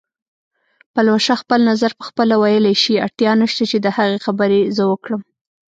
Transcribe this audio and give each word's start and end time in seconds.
پلوشه 0.93 1.35
خپل 1.41 1.59
نظر 1.71 1.91
پخپله 1.99 2.35
ویلی 2.41 2.75
شي، 2.83 2.93
اړتیا 3.05 3.31
نشته 3.41 3.63
چې 3.71 3.77
د 3.81 3.87
هغې 3.97 4.17
خبرې 4.25 4.61
زه 4.77 4.83
وکړم 4.91 5.21